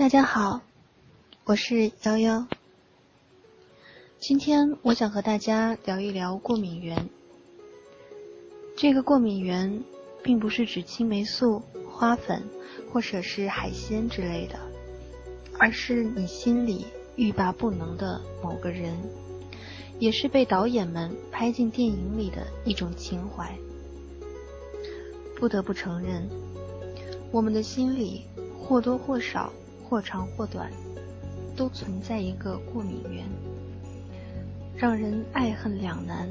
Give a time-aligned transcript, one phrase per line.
[0.00, 0.62] 大家好，
[1.44, 2.46] 我是幺幺。
[4.18, 7.06] 今天我想和大家聊一聊过敏源。
[8.78, 9.84] 这个过敏源
[10.22, 12.42] 并不是指青霉素、花粉
[12.90, 14.58] 或者是海鲜之类的，
[15.58, 16.86] 而是你心里
[17.16, 18.96] 欲罢不能的某个人，
[19.98, 23.54] 也是被导演们拍进电影里的一种情怀。
[25.36, 26.26] 不得不承认，
[27.30, 28.22] 我们的心里
[28.58, 29.52] 或多或少。
[29.90, 30.70] 或长或短，
[31.56, 33.24] 都存在一个过敏源，
[34.76, 36.28] 让人爱恨两难，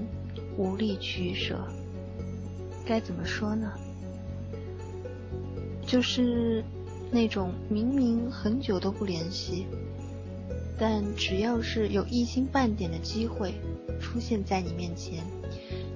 [0.58, 1.60] 无力取舍。
[2.86, 3.70] 该怎么说呢？
[5.86, 6.64] 就是
[7.12, 9.68] 那种明明很久都不联系，
[10.80, 13.56] 但只要是有一星半点的机会
[14.00, 15.22] 出现在你面前，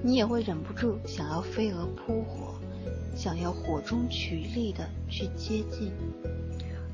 [0.02, 2.56] 你也会忍不住想要飞蛾扑火，
[3.16, 5.90] 想要火中取栗的去接近。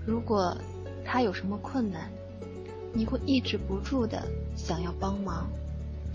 [0.07, 0.57] 如果
[1.05, 2.11] 他有什么困难，
[2.93, 4.23] 你会抑制不住的
[4.57, 5.49] 想要帮忙，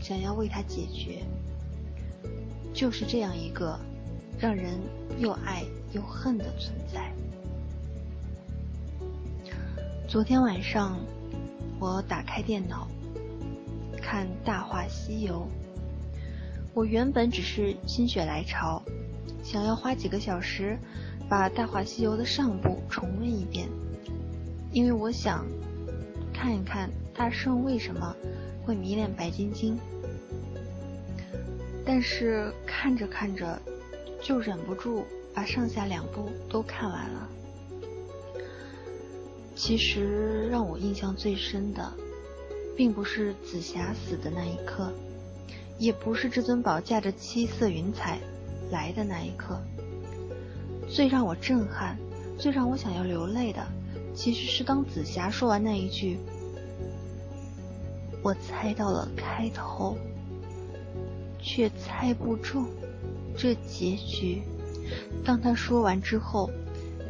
[0.01, 1.23] 想要为他解决。
[2.73, 3.79] 就是这样一个
[4.37, 4.73] 让人
[5.17, 7.11] 又爱又恨的存在。
[10.07, 10.99] 昨天晚上，
[11.79, 12.87] 我打开电脑
[14.01, 15.47] 看《大话西游》，
[16.73, 18.81] 我原本只是心血来潮，
[19.43, 20.77] 想要花几个小时
[21.29, 23.67] 把《大话西游》的上部重温一遍。
[24.71, 25.45] 因为我想
[26.33, 28.15] 看一看大圣为什么
[28.65, 29.79] 会迷恋白晶晶，
[31.85, 33.57] 但是看着看着
[34.21, 37.29] 就忍不住把上下两部都看完了。
[39.55, 41.93] 其实让我印象最深的，
[42.75, 44.91] 并不是紫霞死的那一刻，
[45.79, 48.19] 也不是至尊宝驾着七色云彩
[48.69, 49.57] 来的那一刻，
[50.95, 51.97] 最让我震撼、
[52.39, 53.61] 最让我想要流泪的。
[54.13, 56.17] 其实是当紫霞说完那一句
[58.23, 59.97] “我猜到了开头，
[61.37, 62.65] 却猜不中
[63.35, 64.41] 这结局”，
[65.25, 66.49] 当他说完之后，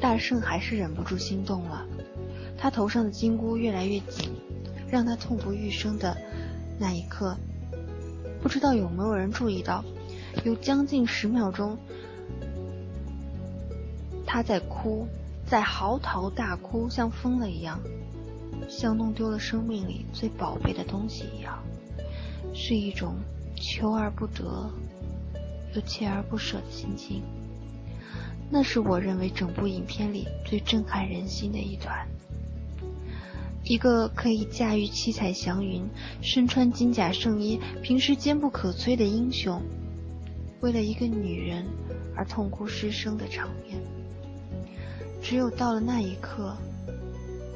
[0.02, 1.86] 大圣还是忍不住心动了。
[2.58, 4.32] 他头上的金箍越来越紧，
[4.90, 6.18] 让他痛不欲生的
[6.80, 7.38] 那一刻，
[8.42, 9.86] 不知道有没有人注意到，
[10.44, 11.78] 有将近十秒钟，
[14.36, 15.08] 他在哭。
[15.46, 17.80] 在嚎啕大哭，像疯了一样，
[18.68, 21.64] 像弄丢了生命里最宝贝的东西一样，
[22.54, 23.16] 是一种
[23.56, 24.70] 求而不得
[25.74, 27.22] 又锲而不舍的心情。
[28.50, 32.06] 那是我认为整部影片里最震撼人心的一段。
[33.64, 35.88] 一个可以驾驭七彩祥云、
[36.22, 39.62] 身穿金甲圣衣、平时坚不可摧的英雄，
[40.60, 41.66] 为了一个女人
[42.18, 43.80] 而痛哭失声的场面。
[45.28, 46.56] 只有到了那一刻，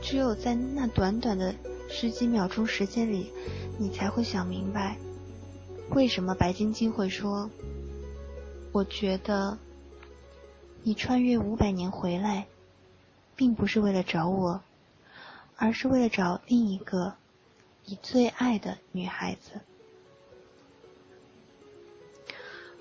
[0.02, 1.54] 只有在那短短的
[1.88, 3.32] 十几秒钟时间里，
[3.78, 4.98] 你才会想明白，
[5.92, 7.48] 为什么白晶晶会说
[8.74, 9.56] ：“我觉得
[10.82, 12.48] 你穿越五百年回来，
[13.36, 14.60] 并不是为了找我，
[15.56, 17.14] 而是为了找另一个
[17.86, 19.62] 你最爱的女孩子。”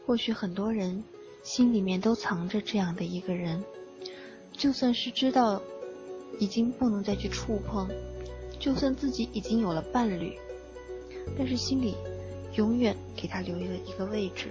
[0.07, 1.05] 或许很多人
[1.43, 3.63] 心里面都藏着这样的一个人。
[4.59, 5.63] 就算是知道
[6.41, 7.89] 已经不能再去触碰，
[8.59, 10.37] 就算自己已经有了伴侣，
[11.39, 11.95] 但是心里
[12.57, 14.49] 永远给他留了一个位置，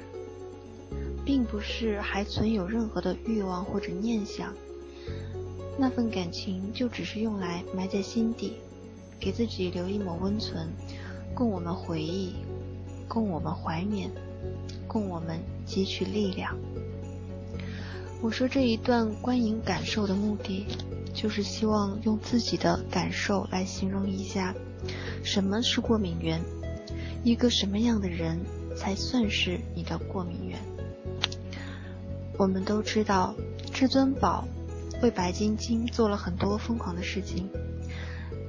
[1.25, 4.53] 并不是还存有任何的欲望或者念想，
[5.78, 8.53] 那份感情就只是用来埋在心底，
[9.19, 10.69] 给自己留一抹温存，
[11.35, 12.34] 供我们回忆，
[13.09, 14.09] 供我们怀缅，
[14.88, 15.38] 供我们
[15.68, 16.57] 汲取力量。
[18.19, 20.66] 我说这一段观影感受的目的，
[21.13, 24.55] 就是希望用自己的感受来形容一下，
[25.23, 26.41] 什么是过敏源，
[27.23, 28.39] 一个什么样的人
[28.75, 30.59] 才算是你的过敏源。
[32.38, 33.35] 我们都知道，
[33.72, 34.47] 至尊宝
[35.03, 37.47] 为白晶晶做了很多疯狂的事情，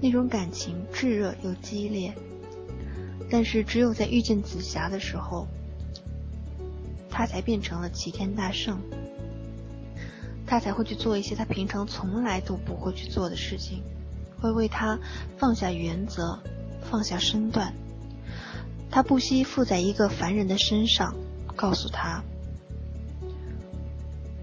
[0.01, 2.13] 那种感情炙热又激烈，
[3.31, 5.47] 但是只有在遇见紫霞的时候，
[7.11, 8.81] 他才变成了齐天大圣。
[10.49, 13.83] 他才会去做一些他平常从来都不会去做的事情，
[14.41, 14.99] 会为他
[15.37, 16.39] 放下原则，
[16.81, 17.75] 放下身段。
[18.91, 21.15] 他不惜附在一个凡人的身上，
[21.55, 22.25] 告诉他：“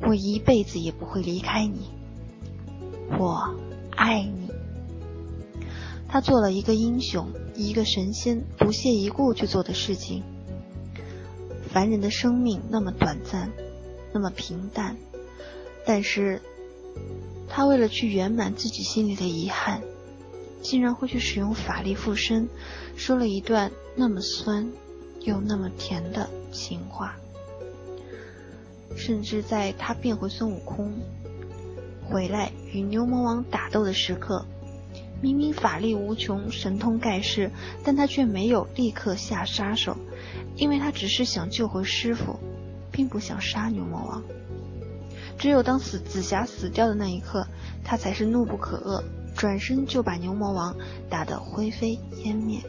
[0.07, 1.89] 我一辈子也不会离开你，
[3.19, 3.55] 我
[3.95, 4.51] 爱你。”
[6.07, 10.23] 他做了一个英雄，一个神仙不屑一顾去做的事情。
[11.67, 13.51] 凡人的生命那么短暂，
[14.13, 14.95] 那么平淡。
[15.85, 16.41] 但是，
[17.47, 19.81] 他为了去圆满自己心里的遗憾，
[20.61, 22.49] 竟然会去使用法力附身，
[22.95, 24.67] 说了一段那么酸
[25.21, 27.15] 又那么甜的情话。
[28.97, 30.91] 甚至在他变回孙悟空，
[32.09, 34.45] 回来与牛魔王打斗的时刻，
[35.21, 37.51] 明明法力无穷、神通盖世，
[37.83, 39.97] 但他却没有立刻下杀手，
[40.55, 42.39] 因为他只是想救回师傅，
[42.91, 44.23] 并不想杀牛魔王。
[45.37, 47.45] 只有当死紫霞死掉的那一刻，
[47.83, 49.03] 他才是怒不可遏，
[49.35, 50.75] 转身就把牛魔王
[51.09, 52.61] 打得灰飞烟灭。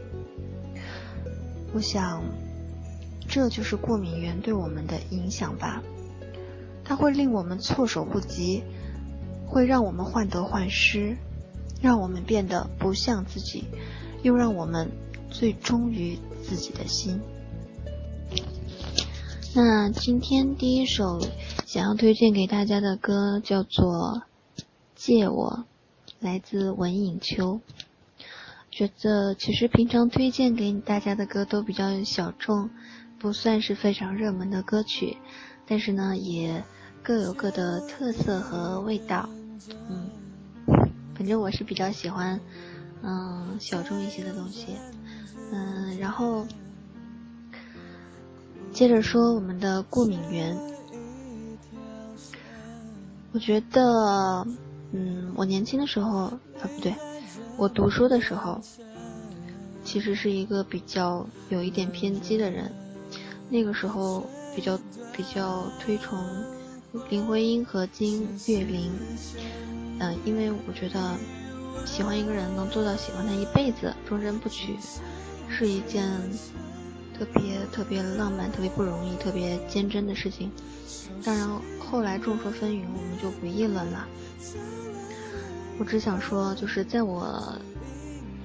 [1.72, 2.22] 我想，
[3.28, 5.82] 这就是过敏源对我们的影响吧。
[6.84, 8.62] 它会令我们措手不及，
[9.46, 11.16] 会让我们患得患失，
[11.80, 13.64] 让我们变得不像自己，
[14.22, 14.90] 又让我们
[15.30, 17.20] 最忠于自己的心。
[19.56, 21.18] 那今天第一首
[21.64, 24.22] 想要推荐给大家的歌叫做
[24.94, 25.64] 《借我》，
[26.20, 27.62] 来自文颖秋。
[28.70, 32.68] 觉得其实平常推荐给大家的歌都比较小众，
[33.18, 35.16] 不算是非常热门的歌曲，
[35.66, 36.62] 但是呢也。
[37.02, 39.28] 各有各的特色和味道，
[39.88, 40.10] 嗯，
[41.14, 42.40] 反正我是比较喜欢，
[43.00, 44.74] 嗯，小众一些的东西，
[45.52, 46.44] 嗯，然后
[48.76, 50.54] 接着说我们的过敏源，
[53.32, 54.46] 我觉得，
[54.92, 56.94] 嗯，我年轻的时候，啊不对，
[57.56, 58.60] 我读书的时候，
[59.82, 62.70] 其实是一个比较有一点偏激的人，
[63.48, 64.78] 那个时候比较
[65.10, 66.22] 比较推崇。
[67.08, 68.92] 林徽因和金岳霖，
[70.00, 71.16] 嗯，因为我觉得
[71.86, 74.76] 喜欢一个人能做到喜欢他一辈子，忠贞不娶，
[75.48, 76.06] 是一件
[77.18, 80.50] 特别特别浪漫、特别不容易、特别坚贞的事情。
[81.24, 81.48] 当然，
[81.80, 84.06] 后来众说纷纭，我们就不议论了。
[85.78, 87.58] 我只想说，就是在我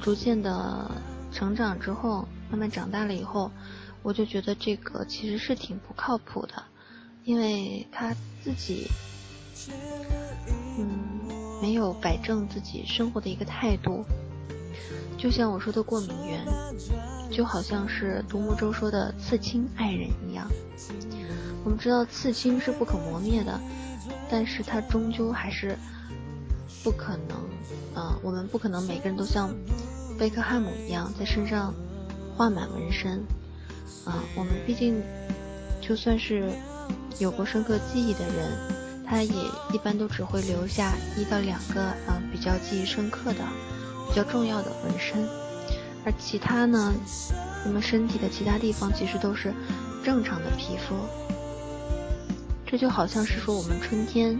[0.01, 0.89] 逐渐的
[1.31, 3.51] 成长之后，慢慢长大了以后，
[4.03, 6.63] 我就觉得这个其实是挺不靠谱的。
[7.23, 8.87] 因为他自己，
[10.79, 14.03] 嗯，没有摆正自己生活的一个态度，
[15.17, 16.45] 就像我说的过敏源，
[17.31, 20.47] 就好像是独木舟说的刺青爱人一样。
[21.63, 23.59] 我们知道刺青是不可磨灭的，
[24.29, 25.77] 但是它终究还是
[26.83, 27.37] 不可能，
[27.93, 29.53] 啊，我们不可能每个人都像
[30.17, 31.73] 贝克汉姆一样在身上
[32.35, 33.23] 画满纹身，
[34.05, 35.01] 啊，我们毕竟
[35.81, 36.49] 就算是。
[37.19, 39.31] 有过深刻记忆的人，他也
[39.71, 43.43] 一般都只会留下一到两个嗯比较记忆深刻的、
[44.09, 45.27] 比较重要的纹身，
[46.05, 46.93] 而其他呢，
[47.65, 49.53] 我们身体的其他地方其实都是
[50.03, 50.95] 正常的皮肤。
[52.65, 54.39] 这就好像是说我们春天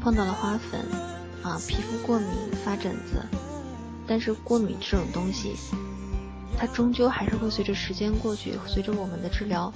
[0.00, 0.80] 碰到了花粉
[1.42, 2.28] 啊，皮肤过敏
[2.64, 3.22] 发疹子，
[4.06, 5.56] 但是过敏这种东西，
[6.58, 9.72] 它终究还是会随着时间过去，随着我们的治疗，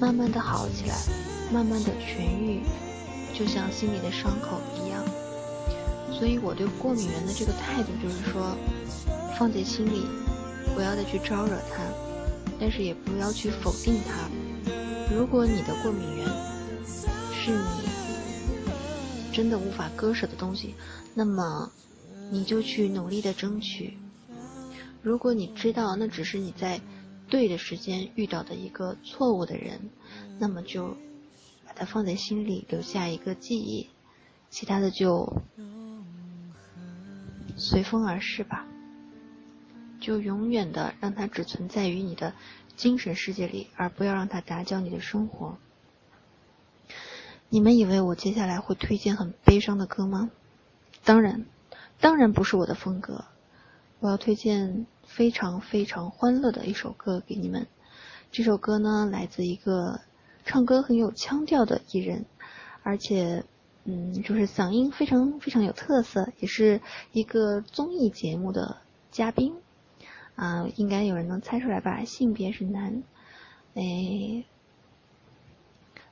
[0.00, 0.96] 慢慢的好起来。
[1.50, 2.60] 慢慢的痊愈，
[3.32, 5.02] 就像心里的伤口一样。
[6.12, 8.56] 所以我对过敏源的这个态态度就是说，
[9.38, 10.02] 放在心里，
[10.74, 11.84] 不要再去招惹他，
[12.58, 14.28] 但是也不要去否定他。
[15.14, 16.26] 如果你的过敏源
[17.32, 20.74] 是你真的无法割舍的东西，
[21.14, 21.70] 那么
[22.32, 23.96] 你就去努力的争取。
[25.00, 26.80] 如果你知道那只是你在
[27.28, 29.88] 对的时间遇到的一个错误的人，
[30.40, 30.96] 那么就
[31.64, 31.72] 把。
[31.76, 33.86] 它放在心里，留下一个记忆，
[34.50, 35.32] 其他的就
[37.58, 38.66] 随风而逝吧。
[40.00, 42.32] 就永远的让它只存在于你的
[42.76, 45.58] 精神世界里，而不要让它打搅你的生活。
[47.48, 50.30] 你们以为我接下来会推荐很悲伤的歌吗？
[51.04, 51.44] 当然，
[52.00, 53.24] 当然不是我的风格。
[54.00, 57.66] 我要推荐非常非常欢乐的一首歌给你们。
[58.30, 60.00] 这首歌呢，来自一个。
[60.44, 62.24] 唱歌很有腔调的艺人，
[62.82, 63.44] 而且，
[63.90, 68.76] 嗯，就是嗓音非常非常有特色，也是一个综艺节目的
[69.10, 69.56] 嘉宾，
[70.36, 72.04] 啊，应该有人能猜出来吧？
[72.04, 73.02] 性别是男，
[73.74, 74.44] 哎，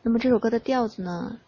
[0.00, 1.38] 那么这首歌的调子呢，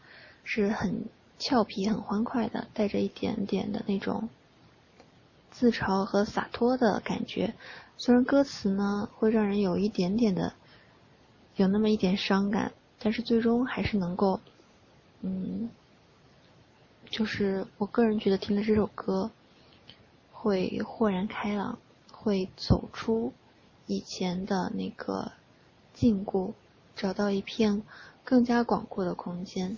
[0.44, 1.06] 是很
[1.38, 4.28] 俏皮、很欢快的，带着一点点的那种
[5.50, 7.54] 自嘲和洒脱的感觉。
[7.97, 10.52] 虽然歌词呢，会让人有一点点的，
[11.56, 12.73] 有那么一点伤感。
[12.99, 14.40] 但是最终还是能够，
[15.23, 15.70] 嗯，
[17.11, 19.31] 就是我个人觉得听了这首歌，
[20.31, 21.79] 会豁然开朗，
[22.12, 23.33] 会走出
[23.87, 25.33] 以前的那个
[25.95, 26.53] 禁锢，
[26.95, 27.83] 找到一片
[28.25, 29.77] 更加广阔的空间。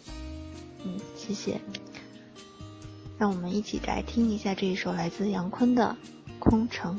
[0.84, 1.60] 嗯，谢谢。
[3.18, 5.96] 让我们一起来听一下这一首来自杨坤的
[6.38, 6.98] 《空城》。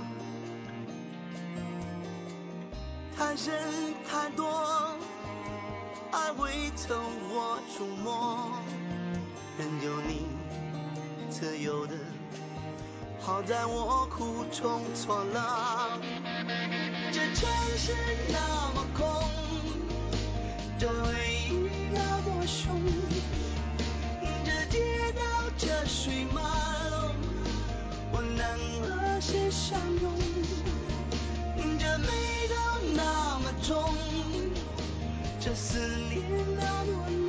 [3.21, 4.97] 爱人太多，
[6.11, 6.99] 爱未曾
[7.29, 8.49] 我触摸，
[9.59, 10.25] 任由你
[11.29, 11.93] 自由的，
[13.19, 15.39] 好在我苦中作乐。
[17.11, 17.47] 这城
[17.77, 17.93] 市
[18.27, 18.39] 那
[18.73, 19.05] 么空，
[20.79, 21.13] 这回
[21.47, 22.81] 忆那么凶，
[24.43, 25.21] 这街道
[25.59, 26.41] 这水马
[26.89, 27.15] 龙，
[28.13, 30.11] 我能和谁相拥？
[31.99, 32.07] 没
[32.47, 32.55] 到
[32.95, 33.95] 那么重，
[35.39, 35.79] 这思
[36.09, 36.23] 念
[36.55, 37.20] 那么浓。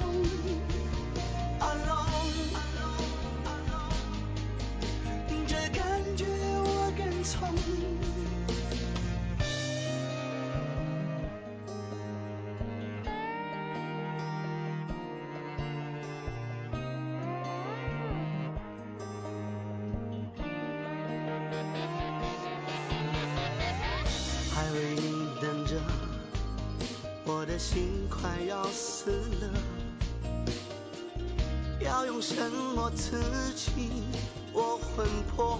[32.22, 33.18] 什么刺
[33.56, 34.04] 激
[34.52, 35.58] 我魂魄？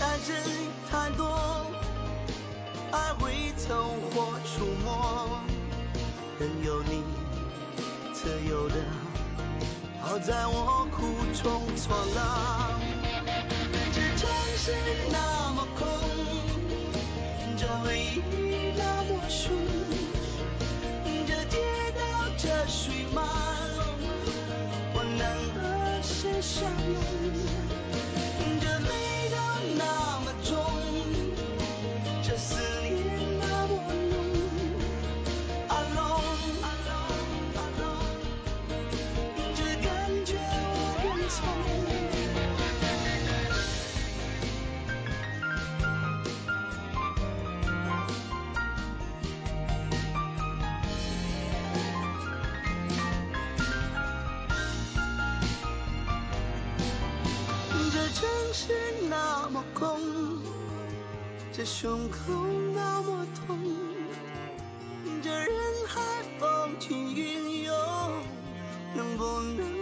[0.00, 0.34] 爱真
[0.90, 1.66] 太多，
[2.92, 3.76] 爱会从
[4.14, 5.38] 我触摸，
[6.40, 7.02] 任由你
[8.14, 8.76] 自由的，
[10.00, 11.02] 好在我苦
[11.34, 12.80] 中作乐。
[13.92, 14.72] 这城市
[15.12, 15.63] 那么
[26.44, 26.93] 伤
[58.56, 58.72] 是
[59.10, 59.98] 那么空，
[61.52, 62.16] 这胸口
[62.72, 63.58] 那么痛，
[65.20, 65.50] 这人
[65.88, 66.00] 海
[66.38, 67.74] 风起云涌，
[68.94, 69.73] 能不能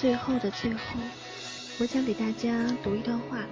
[0.00, 0.80] 最后的最后，
[1.78, 3.44] 我想给大家读一段话。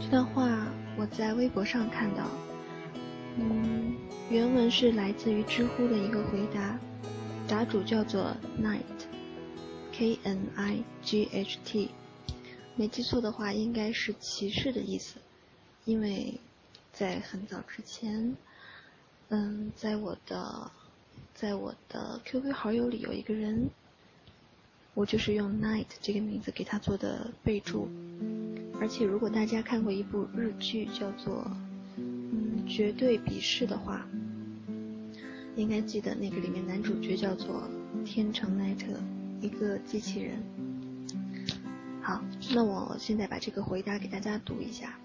[0.00, 0.66] 这段话
[0.98, 2.28] 我在微博上看到，
[3.38, 3.94] 嗯，
[4.28, 6.76] 原文是来自于知乎的一个回答，
[7.46, 11.90] 答主叫做 Knight，K N I G H T，
[12.74, 15.18] 没记错的话应该是骑士的意思，
[15.84, 16.34] 因为
[16.92, 18.36] 在很早之前，
[19.28, 20.72] 嗯，在我的
[21.32, 23.70] 在我的 QQ 好友里有一个人。
[24.94, 27.88] 我就是用 Night 这个名字给他做的备注，
[28.80, 31.44] 而且如果大家看过一部日剧叫做
[31.96, 34.06] 嗯绝对鄙视的话，
[35.56, 37.68] 应该记得那个里面男主角叫做
[38.04, 38.86] 天成奈特，
[39.40, 40.36] 一个机器人。
[42.00, 42.22] 好，
[42.54, 44.96] 那我现在把这个回答给大家读一下。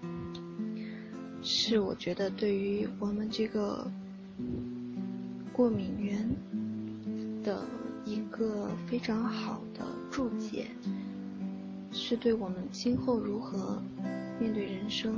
[1.42, 3.90] 是我觉得对于我们这个
[5.52, 6.28] 过敏源
[7.42, 7.66] 的
[8.04, 9.62] 一个非常好
[10.20, 10.66] 注解，
[11.90, 13.82] 是对我们今后如何
[14.38, 15.16] 面对人生、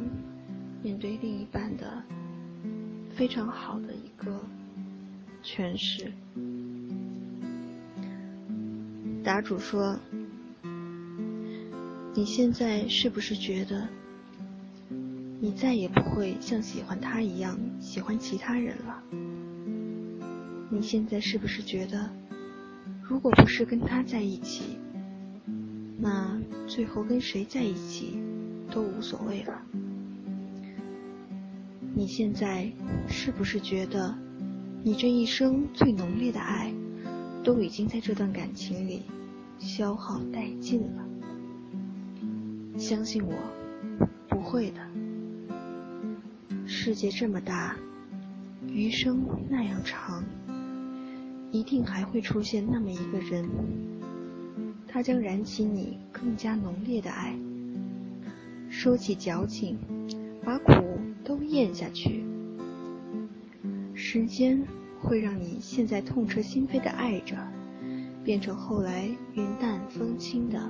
[0.80, 2.00] 面对另一半的
[3.12, 4.40] 非常好的一个
[5.42, 6.12] 诠释。
[9.24, 9.98] 答主说
[12.14, 13.88] ：“你现在是不是觉得？”
[15.42, 19.02] 你再也不会像喜欢他一样喜欢其他人了。
[20.70, 22.08] 你现在是不是觉得，
[23.02, 24.78] 如果不是跟他在一起，
[26.02, 28.18] 那最后跟谁在一起
[28.72, 29.62] 都无所谓了？
[31.94, 32.68] 你现在
[33.06, 34.12] 是不是觉得，
[34.82, 36.74] 你这一生最浓烈的爱，
[37.44, 39.02] 都已经在这段感情里
[39.60, 41.04] 消耗殆尽了？
[42.76, 43.32] 相信我，
[44.28, 44.80] 不会的。
[46.66, 47.76] 世界这么大，
[48.66, 50.24] 余生那样长，
[51.52, 53.48] 一定还会出现那么一个人，
[54.92, 57.34] 他将燃起你更加浓烈的爱，
[58.68, 59.78] 收起矫情，
[60.44, 60.74] 把苦
[61.24, 62.22] 都咽下去。
[63.94, 64.62] 时间
[65.00, 67.34] 会让你现在痛彻心扉的爱着，
[68.22, 70.60] 变成后来云淡风轻的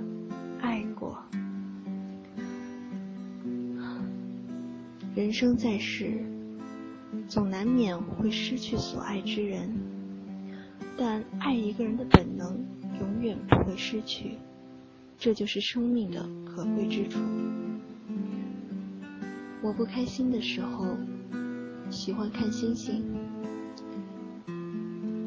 [0.61, 1.19] 爱过。
[5.17, 6.25] 人生在世，
[7.26, 9.69] 总难免会失去所爱之人，
[10.97, 12.64] 但爱一个人的本能
[13.03, 14.39] 永远不会失去，
[15.19, 17.19] 这就是生命的可贵之处。
[19.61, 20.97] 我不开心的时候，
[21.91, 23.05] 喜欢看星星。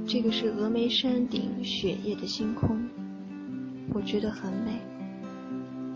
[0.08, 2.80] 这个是峨眉山顶雪夜的星空，
[3.94, 4.80] 我觉得很美。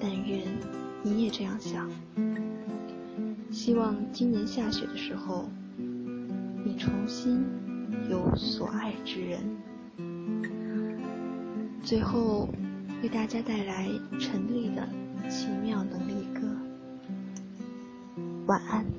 [0.02, 0.42] 但愿
[1.02, 1.90] 你也这样想。
[3.52, 7.46] 希望今年下雪的时候，你重新
[8.10, 9.40] 有所爱之人。
[11.84, 12.48] 最后
[13.02, 13.88] 为大家带来
[14.20, 14.88] 陈粒的
[15.30, 16.42] 《奇妙能力歌》，
[18.46, 18.99] 晚安。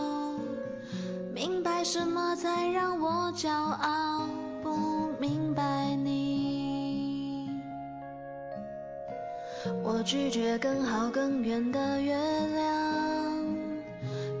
[1.81, 4.27] 明白什么才让我骄傲，
[4.61, 7.49] 不明白你。
[9.83, 12.15] 我拒绝更好更远的月
[12.53, 13.57] 亮，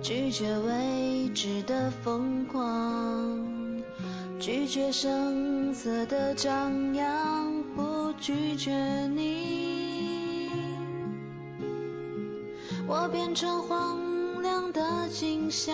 [0.03, 3.39] 拒绝未知的疯狂，
[4.39, 8.71] 拒绝声色的张扬，不拒绝
[9.07, 10.51] 你。
[12.87, 15.73] 我变成荒凉的景象，